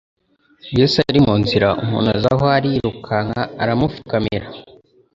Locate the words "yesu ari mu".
0.79-1.33